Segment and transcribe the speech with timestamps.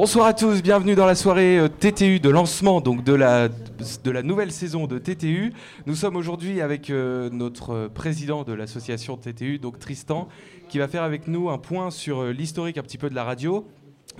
[0.00, 4.10] Bonsoir à tous, bienvenue dans la soirée euh, TTU de lancement donc de la, de
[4.12, 5.52] la nouvelle saison de TTU.
[5.86, 10.28] Nous sommes aujourd'hui avec euh, notre président de l'association TTU, donc Tristan,
[10.68, 13.24] qui va faire avec nous un point sur euh, l'historique un petit peu de la
[13.24, 13.66] radio.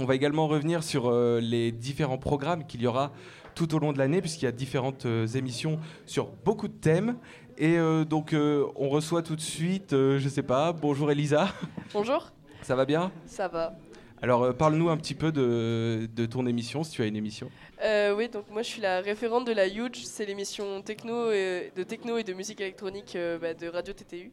[0.01, 3.13] On va également revenir sur les différents programmes qu'il y aura
[3.55, 5.07] tout au long de l'année, puisqu'il y a différentes
[5.37, 7.17] émissions sur beaucoup de thèmes.
[7.57, 7.77] Et
[8.09, 8.33] donc
[8.77, 11.49] on reçoit tout de suite, je sais pas, bonjour Elisa.
[11.93, 12.31] Bonjour.
[12.63, 13.11] Ça va bien?
[13.27, 13.75] Ça va.
[14.21, 17.51] Alors, euh, parle-nous un petit peu de, ton émission, si tu as une émission.
[17.83, 21.73] Euh, oui, donc moi je suis la référente de la Huge, c'est l'émission techno et,
[21.77, 24.33] de techno et de musique électronique euh, bah, de Radio TTU.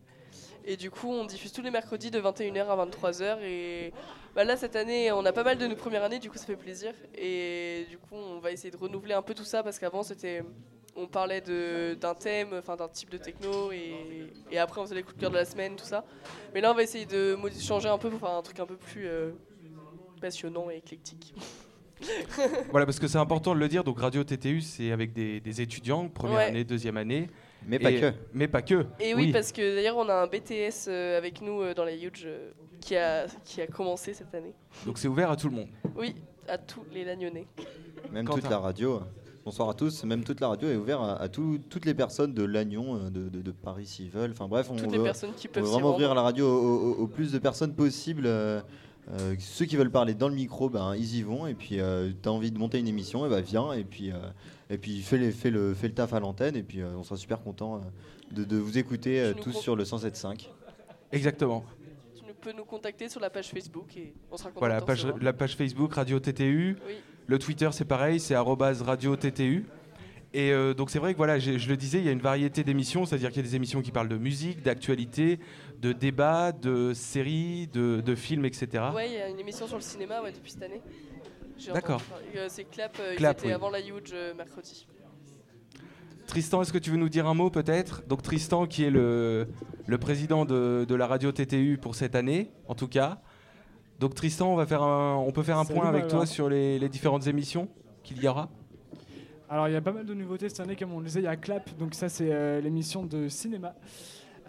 [0.68, 3.38] Et du coup, on diffuse tous les mercredis de 21h à 23h.
[3.44, 3.94] Et
[4.36, 6.46] bah, là, cette année, on a pas mal de nos premières années, du coup, ça
[6.46, 6.94] fait plaisir.
[7.16, 10.44] Et du coup, on va essayer de renouveler un peu tout ça parce qu'avant, c'était.
[10.98, 15.20] On parlait d'un thème, d'un type de techno, et, après on faisait les coups de
[15.20, 16.06] cœur de la semaine, tout ça.
[16.54, 18.78] Mais là, on va essayer de changer un peu pour faire un truc un peu
[18.78, 19.10] plus
[20.20, 21.34] passionnant et éclectique.
[22.72, 23.84] voilà, parce que c'est important de le dire.
[23.84, 27.28] Donc, Radio TTU, c'est avec des, étudiants, première année, deuxième année.
[27.68, 28.14] Mais pas que.
[28.34, 28.86] Mais pas que.
[29.00, 31.96] Et oui, parce que d'ailleurs, on a un BTS euh, avec nous euh, dans la
[31.96, 34.54] Huge euh, qui, a, qui a commencé cette année.
[34.86, 36.16] Donc, c'est ouvert à tout le monde Oui,
[36.48, 37.48] à tous les Lagnonnais.
[38.12, 39.02] Même toute la radio.
[39.44, 40.04] Bonsoir à tous.
[40.04, 43.86] Même toute la radio est ouverte à, toutes les personnes de Lannion, de, de, Paris
[43.86, 44.32] s'ils veulent.
[44.32, 47.32] Enfin bref, on toutes veut, les personnes qui peuvent vraiment ouvrir la radio au, plus
[47.32, 48.28] de personnes possible.
[49.12, 51.46] Euh, ceux qui veulent parler dans le micro, ben, ils y vont.
[51.46, 53.74] Et puis, euh, tu as envie de monter une émission, et ben, viens.
[53.74, 54.16] Et puis, euh,
[54.70, 56.56] et puis fais, les, fais, le, fais le taf à l'antenne.
[56.56, 57.82] Et puis, on sera super content
[58.32, 60.48] de, de, vous écouter tous sur le 107.5.
[61.12, 61.64] Exactement.
[62.16, 65.56] Tu peux nous contacter sur la page Facebook et on sera Voilà, page, la page
[65.56, 66.78] Facebook Radio TTU.
[67.28, 69.66] Le Twitter, c'est pareil, c'est Radio TTU.
[70.38, 73.06] Et donc c'est vrai que voilà, je, le disais, il y a une variété d'émissions,
[73.06, 75.40] c'est-à-dire qu'il y a des émissions qui parlent de musique, d'actualité,
[75.82, 78.84] de débats, de séries, de, films, etc.
[78.94, 80.82] Ouais, il y a une émission sur le cinéma depuis cette année.
[81.74, 82.02] D'accord.
[82.36, 84.86] Euh, c'est Clap, euh, Clap était avant la Huge euh, mercredi.
[86.28, 88.04] Tristan, est-ce que tu veux nous dire un mot peut-être?
[88.08, 89.48] Donc Tristan qui est le,
[89.88, 93.22] le président de, de, la radio TTU pour cette année, en tout cas.
[94.00, 96.78] Donc Tristan, on, va faire un, on peut faire un point avec toi sur les,
[96.78, 97.70] les différentes émissions
[98.04, 98.50] qu'il y aura?
[99.50, 101.26] Alors il y a pas mal de nouveautés cette année, comme on le disait, il
[101.26, 103.74] y a Clap, donc ça c'est l'émission de cinéma.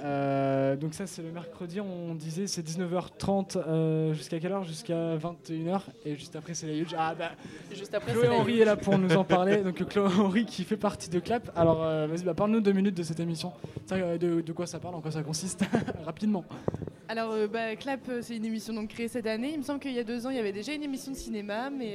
[0.00, 4.64] Euh, donc ça c'est le mercredi, on disait c'est 19h30 euh, jusqu'à quelle heure?
[4.64, 6.94] Jusqu'à 21h et juste après c'est la huge.
[6.98, 7.30] Ah bah
[7.72, 9.58] juste après Chloé Henry est là pour nous en parler.
[9.58, 11.50] Donc Chloé Henry qui fait partie de Clap.
[11.56, 13.52] Alors euh, vas-y bah, parle-nous deux minutes de cette émission.
[13.88, 15.64] De, de, quoi ça parle, en quoi ça consiste
[16.04, 16.44] rapidement.
[17.08, 19.52] Alors bah, Clap c'est une émission donc créée cette année.
[19.54, 21.16] Il me semble qu'il y a deux ans il y avait déjà une émission de
[21.16, 21.94] cinéma mais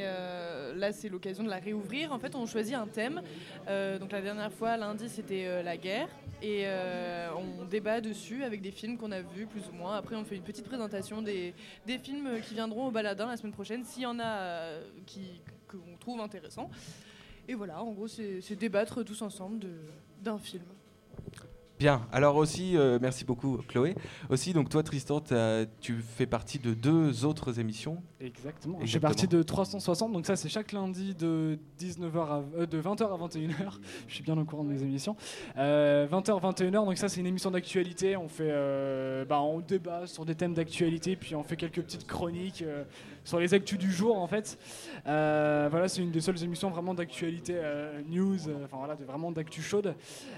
[0.75, 2.11] là c'est l'occasion de la réouvrir.
[2.11, 3.21] En fait on choisit un thème.
[3.67, 6.09] donc la dernière fois lundi c'était la guerre
[6.41, 6.65] et
[7.35, 9.95] on débat dessus avec des films qu'on a vus plus ou moins.
[9.95, 11.53] Après, on fait une petite présentation des,
[11.85, 15.41] des films qui viendront au baladin la semaine prochaine, s'il y en a euh, qui,
[15.67, 16.69] qu'on trouve intéressants.
[17.47, 19.65] Et voilà, en gros, c'est débattre tous ensemble
[20.21, 20.63] d'un film.
[21.81, 23.95] Bien, alors aussi, euh, merci beaucoup Chloé.
[24.29, 25.19] Aussi, donc toi Tristan,
[25.79, 28.03] tu fais partie de deux autres émissions.
[28.19, 28.77] Exactement.
[28.83, 33.01] Je fais partie de 360, donc ça c'est chaque lundi de 19h à, de 20h
[33.01, 33.79] à 21h.
[34.07, 35.15] Je suis bien au courant de mes émissions.
[35.55, 38.15] 20h euh, 21h, donc ça c'est une émission d'actualité.
[38.15, 42.05] On fait, euh, bah, on débat sur des thèmes d'actualité, puis on fait quelques petites
[42.05, 42.63] chroniques
[43.23, 44.59] sur les actus du jour en fait.
[45.05, 47.59] voilà, c'est une des seules émissions vraiment d'actualité
[48.07, 49.95] news, enfin voilà, vraiment d'actu chaude.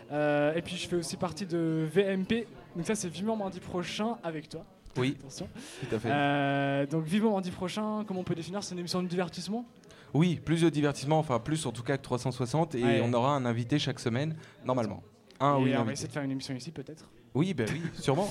[0.10, 2.48] et puis je fais aussi partie de VMP.
[2.76, 4.66] Donc ça c'est vivement mardi prochain avec toi.
[4.98, 5.18] Oui.
[5.20, 5.48] Attention.
[5.82, 6.10] Tout à fait.
[6.12, 8.64] Euh, donc vivement mardi prochain, comment on peut définir?
[8.64, 9.66] C'est une émission de divertissement?
[10.14, 13.46] Oui, plus de divertissement, enfin plus en tout cas que 360 et on aura un
[13.46, 15.04] invité chaque semaine normalement.
[15.40, 17.06] Un, oui, on va essayer de faire une émission ici peut-être.
[17.34, 18.30] Oui, ben oui, sûrement.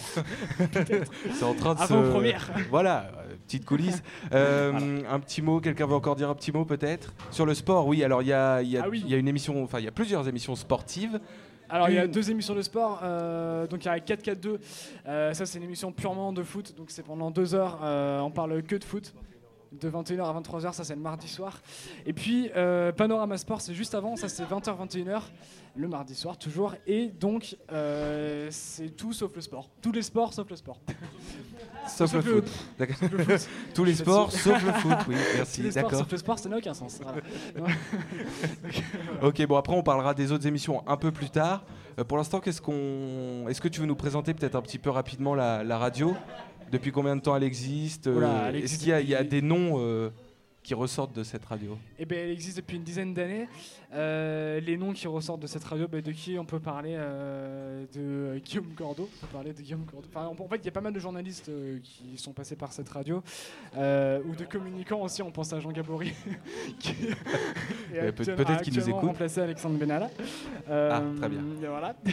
[1.35, 2.51] c'est en train de Avant première.
[2.71, 4.03] Voilà, euh, petite coulisse.
[4.33, 7.13] Euh, un petit mot, quelqu'un veut encore dire un petit mot peut-être?
[7.31, 9.63] Sur le sport, oui, alors il y a, y, a, ah y a une émission,
[9.63, 11.21] enfin il y a plusieurs émissions sportives.
[11.73, 14.59] Alors il y a deux émissions de sport, euh, donc il y a 4-4-2,
[15.09, 18.31] euh, ça c'est une émission purement de foot, donc c'est pendant deux heures, euh, on
[18.31, 19.15] parle que de foot,
[19.81, 21.61] de 21h à 23h, ça c'est le mardi soir.
[22.07, 22.51] Et puis
[22.97, 25.23] Panorama Sport c'est juste avant, ça c'est 20h 21h,
[25.77, 27.57] le mardi soir toujours, et donc
[28.51, 30.81] c'est tout sauf le sport, tous les sports sauf le sport.
[31.89, 32.49] Sauf, le, foot.
[33.75, 35.69] Tous les sports sauf le foot, oui, merci.
[35.71, 35.99] D'accord.
[35.99, 37.01] Sauf le sport, ça n'a aucun sens.
[39.23, 41.65] ok, bon après on parlera des autres émissions un peu plus tard.
[41.99, 44.91] Euh, pour l'instant, qu'est-ce qu'on, est-ce que tu veux nous présenter peut-être un petit peu
[44.91, 46.15] rapidement la, radio?
[46.73, 50.09] Depuis combien de temps elle existe euh, Est-ce qu'il y, a des noms euh,
[50.63, 53.49] qui ressortent de cette radio Eh ben, elle existe depuis une dizaine d'années.
[53.93, 57.85] Euh, les noms qui ressortent de cette radio, ben, de qui on peut parler euh,
[57.93, 59.09] De Guillaume Cordeau.
[59.17, 60.07] On peut parler de Guillaume Cordeau.
[60.15, 62.73] Enfin, en fait, il y a pas mal de journalistes euh, qui sont passés par
[62.73, 63.23] cette radio,
[63.77, 65.21] euh, ou de communicants aussi.
[65.23, 66.13] On pense à Jean Gabory,
[66.79, 67.15] qui est
[67.95, 69.03] Euh, peut- peut-être qu'il nous écoute.
[69.03, 70.09] remplacé Alexandre Benalla.
[70.71, 71.43] Ah, très bien.
[71.69, 71.95] Voilà.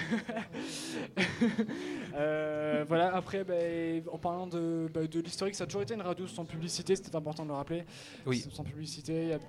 [2.15, 3.15] Euh, voilà.
[3.15, 6.43] Après, ben, en parlant de, ben, de l'historique, ça a toujours été une radio sans
[6.43, 6.95] publicité.
[6.95, 7.83] C'était important de le rappeler.
[8.25, 8.38] Oui.
[8.51, 9.39] Sans publicité, il y a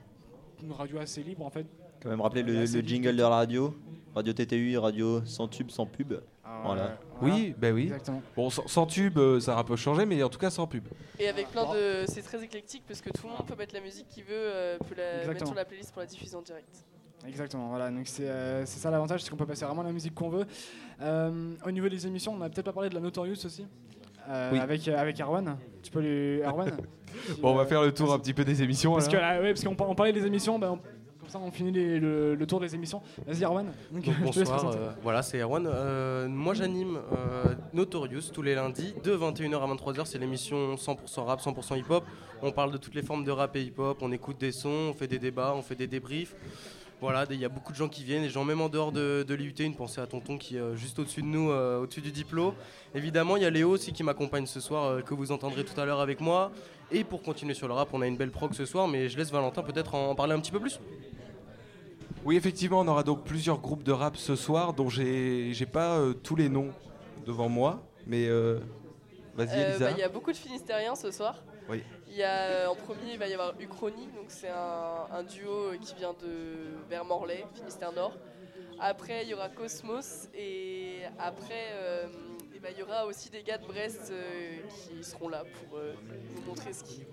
[0.63, 1.67] une radio assez libre en fait.
[2.03, 3.75] Quand même rappeler le, jingle de la radio.
[4.15, 6.15] Radio TTU, radio sans tube, sans pub.
[6.65, 6.99] Voilà.
[7.23, 7.85] Oui, ben oui.
[7.85, 8.23] Exactement.
[8.37, 10.67] Bon, sans, sans tube, euh, ça a un peu changé, mais en tout cas sans
[10.67, 10.85] pub.
[11.19, 12.05] Et avec plein de.
[12.07, 14.79] C'est très éclectique parce que tout le monde peut mettre la musique qu'il veut, euh,
[14.79, 16.85] peut la mettre sur la playlist pour la diffuser en direct.
[17.27, 20.15] Exactement, voilà, donc c'est euh, c'est ça l'avantage, c'est qu'on peut passer vraiment la musique
[20.15, 20.47] qu'on veut.
[21.03, 23.67] Euh, au niveau des émissions, on a peut-être pas parlé de la Notorious aussi,
[24.29, 24.59] euh, Oui.
[24.59, 25.57] avec, euh, avec Erwan.
[25.83, 26.43] Tu peux lui.
[26.43, 26.71] Erwan
[27.41, 28.93] Bon, on va faire le tour un petit peu des émissions.
[28.93, 29.31] Parce que alors.
[29.31, 30.77] là, ouais, parce qu'on on parlait des émissions, ben, on-
[31.21, 33.03] comme ça on finit les- le, le tour des émissions.
[33.27, 33.67] Vas-y Erwan.
[33.91, 35.67] Donc, Donc, bonsoir, euh, voilà c'est Erwan.
[35.67, 40.07] Euh, moi j'anime euh, Notorious tous les lundis de 21h à 23h.
[40.07, 42.05] C'est l'émission 100% rap, 100% hip-hop.
[42.43, 43.99] On parle de toutes les formes de rap et hip-hop.
[44.01, 46.35] On écoute des sons, on fait des débats, on fait des débriefs.
[47.01, 49.25] Voilà, il y a beaucoup de gens qui viennent, des gens même en dehors de,
[49.31, 49.55] l'IUT.
[49.61, 52.53] Une pensée à Tonton qui est euh, juste au-dessus de nous, euh, au-dessus du diplôme.
[52.95, 55.81] Évidemment, il y a Léo aussi qui m'accompagne ce soir, euh, que vous entendrez tout
[55.81, 56.53] à l'heure avec moi.
[56.93, 59.17] Et pour continuer sur le rap, on a une belle prog ce soir, mais je
[59.17, 60.79] laisse Valentin peut-être en parler un petit peu plus.
[62.27, 66.37] Oui, effectivement, on aura donc plusieurs groupes de rap ce soir, dont j'ai pas tous
[66.37, 66.69] les noms
[67.25, 68.29] devant moi, mais
[69.35, 71.43] vas-y Euh, bah, Il y a beaucoup de Finistériens ce soir.
[71.69, 71.83] Oui.
[72.09, 75.73] Y a, euh, en premier, il va y avoir Uchronie, donc c'est un, un duo
[75.81, 78.17] qui vient de vers Morlaix, Finistère Nord.
[78.81, 82.07] Après, il y aura Cosmos et après, euh,
[82.57, 85.79] eh ben, il y aura aussi des gars de Brest euh, qui seront là pour
[85.79, 85.93] euh,
[86.35, 87.05] nous montrer ce qui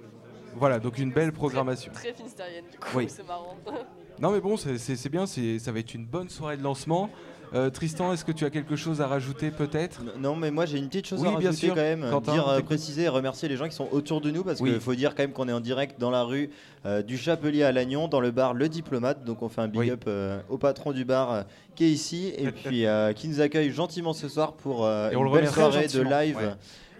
[0.55, 1.91] Voilà, donc une belle programmation.
[1.91, 3.07] très finistérienne du coup, Oui.
[3.09, 3.57] c'est marrant.
[4.19, 7.11] Non mais bon, c'est- bien, ça va être une bonne soirée de lancement.
[7.53, 10.01] Euh, Tristan, est-ce que tu as quelque chose à rajouter peut-être?
[10.19, 11.75] Non, mais moi j'ai une petite chose Oui, à bien rajouter sûr.
[11.75, 12.05] quand même.
[12.09, 14.71] Quentin, dire, euh, préciser et remercier les gens qui sont autour de nous parce Oui.
[14.71, 16.49] qu'il faut dire quand même qu'on est en direct dans la rue
[16.85, 19.23] euh, du Chapelier à Lannion, dans le bar Le Diplomate.
[19.23, 19.91] Donc on fait un big Oui.
[19.91, 21.43] up euh, au patron du bar euh,
[21.75, 25.23] qui est ici et puis euh, qui nous accueille gentiment ce soir pour euh, une
[25.23, 26.35] le belle soirée de live.
[26.37, 26.53] Ouais.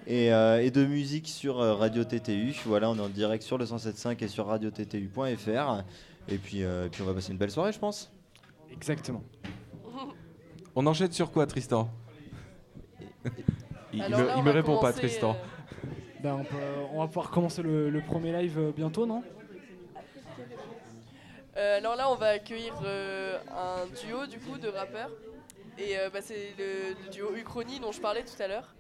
[0.10, 2.56] Et, euh, et de musique sur euh, Radio TTU.
[2.66, 5.84] Voilà, on est en direct sur le 107.5 et sur radiottu.fr.
[6.30, 8.10] Et puis, euh, et puis on va passer une belle soirée, je pense.
[8.72, 9.22] Exactement.
[10.80, 11.90] On enchaîne sur quoi Tristan?
[13.92, 15.32] Il, Alors me, là, il on me va répond pas Tristan.
[15.32, 15.88] euh,
[16.22, 16.56] Ben, on, peut-
[16.94, 19.24] on va pouvoir commencer le, le premier live euh, bientôt, non?
[21.56, 25.10] Euh, alors là, on va accueillir euh, un duo du coup de rappeurs.
[25.80, 28.76] Et euh, bah, c'est le, le duo Uchronie dont je parlais tout à l'heure.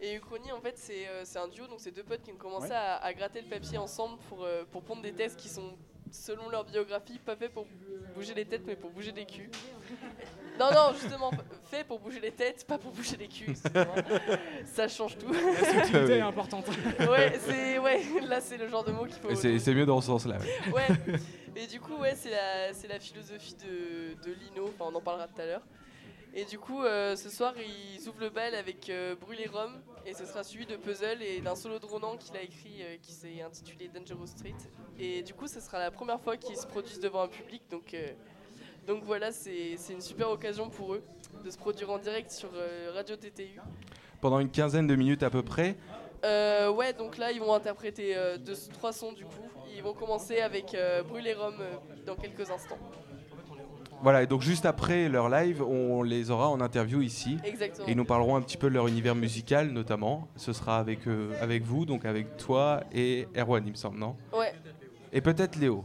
[0.00, 2.36] Et Uchronie, en fait, c'est euh, c'est un duo, donc c'est deux potes qui ont
[2.36, 2.76] commencé Ouais.
[2.76, 5.72] à, à gratter le papier ensemble pour, euh, pour pondre des textes qui sont,
[6.12, 7.66] selon leur biographie, pas faits pour
[8.14, 9.50] bouger les têtes, mais pour bouger des culs.
[10.58, 11.30] Non, non, justement,
[11.64, 13.54] fait pour bouger les têtes, pas pour bouger les culs.
[14.64, 15.32] Ça change tout.
[15.32, 16.66] La subtilité est importante.
[17.00, 19.34] ouais, c'est ouais, là c'est le genre de mot qu'il faut.
[19.34, 20.38] C'est c'est mieux dans ce sens-là.
[20.38, 20.72] ouais.
[20.72, 21.18] Ouais.
[21.54, 24.68] Et du coup, ouais, c'est la, c'est la philosophie de, de Lino.
[24.68, 25.62] Enfin, on en parlera tout à l'heure.
[26.34, 29.82] Et du coup, euh, ce soir, ils ouvrent le bal avec euh, Brûler Rome.
[30.06, 32.96] Et ce sera suivi de Puzzle et d'un solo de Ronan qu'il a écrit euh,
[33.02, 34.54] qui s'est intitulé Dangerous Street.
[34.98, 37.62] Et du coup, ce sera la première fois qu'ils se produisent devant un public.
[37.70, 38.08] Donc, euh,
[38.86, 41.02] donc voilà, c'est une super occasion pour eux
[41.44, 43.60] de se produire en direct sur euh, Radio TTU.
[44.20, 45.76] Pendant une quinzaine de minutes à peu près.
[46.24, 49.42] Euh, ouais, donc là, ils vont interpréter euh, deux, trois sons du coup.
[49.74, 50.76] Ils vont commencer avec
[51.08, 51.62] Brûler Rome
[52.06, 52.78] dans quelques instants.
[54.02, 57.38] Voilà, et donc juste après leur live, on les aura en interview ici.
[57.44, 57.86] Exactement.
[57.86, 60.28] Et nous parleront un petit peu de leur univers musical notamment.
[60.36, 61.00] Ce sera avec,
[61.40, 64.16] avec vous, donc avec toi et Erwan, il me semble, non?
[64.32, 64.52] Ouais,
[65.12, 65.84] Et peut-être Léo.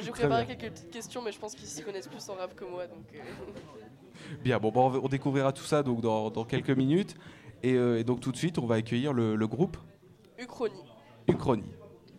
[0.00, 2.64] J'ai préparé quelques petites questions, mais je pense qu'ils s'y connaissent plus en rap que
[2.64, 2.86] moi.
[2.86, 3.18] Donc, euh,
[4.44, 7.14] Bien, bon, bon, on va- on découvrira tout ça donc, dans, dans quelques minutes.
[7.62, 9.76] Et, euh, et donc tout de suite, on va accueillir le, le groupe
[10.38, 10.74] Uchronie.
[11.28, 11.64] Uchronie.